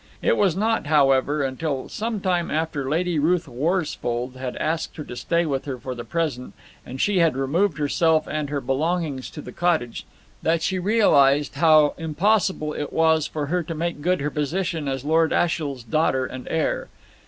It 0.23 0.35
was 0.35 0.55
not, 0.55 0.87
however, 0.87 1.43
until 1.43 1.87
some 1.87 2.21
time 2.21 2.49
after 2.49 2.89
Lady 2.89 3.19
Ruth 3.19 3.47
Worsfold 3.47 4.35
had 4.35 4.55
asked 4.57 4.95
her 4.97 5.03
to 5.03 5.15
stay 5.15 5.45
with 5.45 5.65
her 5.65 5.77
for 5.77 5.93
the 5.93 6.03
present, 6.03 6.53
and 6.83 6.99
she 6.99 7.19
had 7.19 7.37
removed 7.37 7.77
herself 7.77 8.25
and 8.27 8.49
her 8.49 8.61
belongings 8.61 9.29
to 9.29 9.41
the 9.43 9.51
cottage, 9.51 10.07
that 10.41 10.63
she 10.63 10.79
realized 10.79 11.53
how 11.53 11.93
impossible 11.99 12.73
it 12.73 12.91
was 12.91 13.27
for 13.27 13.45
her 13.45 13.61
to 13.61 13.75
make 13.75 14.01
good 14.01 14.21
her 14.21 14.31
position 14.31 14.87
as 14.87 15.05
Lord 15.05 15.31
Ashiel's 15.31 15.83
daughter 15.83 16.25
and 16.25 16.47
heir. 16.47 16.87